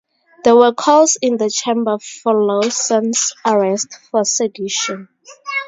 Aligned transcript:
There 0.43 0.55
were 0.55 0.73
calls 0.73 1.15
in 1.21 1.37
the 1.37 1.47
chamber 1.51 1.99
for 1.99 2.33
Lawson's 2.33 3.33
arrest 3.45 3.99
for 4.09 4.25
sedition. 4.25 5.09